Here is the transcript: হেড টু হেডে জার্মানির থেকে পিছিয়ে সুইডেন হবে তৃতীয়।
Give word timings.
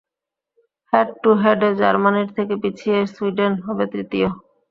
হেড 0.93 1.09
টু 1.21 1.29
হেডে 1.41 1.69
জার্মানির 1.81 2.29
থেকে 2.37 2.53
পিছিয়ে 2.61 2.99
সুইডেন 3.13 3.53
হবে 3.65 3.85
তৃতীয়। 3.93 4.27